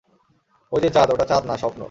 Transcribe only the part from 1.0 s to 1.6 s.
ওটা চাঁদ না,